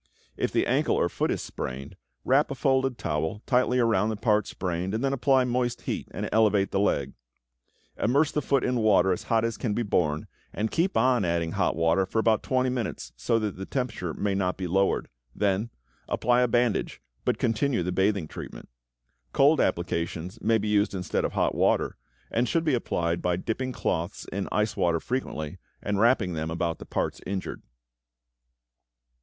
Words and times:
If 0.35 0.51
the 0.51 0.65
ankle 0.65 0.95
or 0.95 1.07
foot 1.09 1.29
is 1.29 1.43
sprained, 1.43 1.95
wrap 2.25 2.49
a 2.49 2.55
folded 2.55 2.97
towel 2.97 3.43
tightly 3.45 3.77
around 3.77 4.09
the 4.09 4.15
part 4.15 4.47
sprained 4.47 4.95
and 4.95 5.03
then 5.03 5.13
apply 5.13 5.43
moist 5.43 5.81
heat 5.83 6.07
and 6.09 6.27
elevate 6.31 6.71
the 6.71 6.79
leg. 6.79 7.13
Immerse 7.99 8.31
the 8.31 8.41
foot 8.41 8.63
in 8.63 8.77
water 8.79 9.13
as 9.13 9.21
hot 9.29 9.45
as 9.45 9.57
can 9.59 9.75
be 9.75 9.83
borne 9.83 10.25
and 10.53 10.71
keep 10.71 10.97
on 10.97 11.23
adding 11.23 11.51
hot 11.51 11.75
water 11.75 12.07
for 12.07 12.17
about 12.17 12.41
20 12.41 12.67
minutes, 12.67 13.11
so 13.15 13.37
that 13.37 13.57
the 13.57 13.65
temperature 13.67 14.11
may 14.11 14.33
not 14.33 14.57
be 14.57 14.65
lowered; 14.65 15.07
then 15.35 15.69
apply 16.09 16.41
a 16.41 16.47
bandage, 16.47 16.99
but 17.23 17.37
continue 17.37 17.83
the 17.83 17.91
bathing 17.91 18.27
treatment. 18.27 18.69
Cold 19.33 19.61
applications 19.61 20.41
may 20.41 20.57
be 20.57 20.67
used 20.67 20.95
instead 20.95 21.23
of 21.23 21.33
hot 21.33 21.53
water, 21.53 21.95
and 22.31 22.49
should 22.49 22.63
be 22.65 22.73
applied 22.73 23.21
by 23.21 23.35
dipping 23.35 23.71
cloths 23.71 24.25
in 24.33 24.49
ice 24.51 24.75
water 24.75 24.99
frequently, 24.99 25.59
and 25.79 25.99
wrapping 25.99 26.33
them 26.33 26.49
about 26.49 26.79
the 26.79 26.85
parts 26.85 27.21
injured. 27.27 27.61